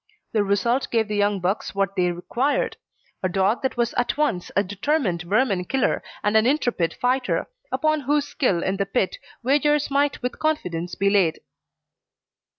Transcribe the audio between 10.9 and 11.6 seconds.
be laid.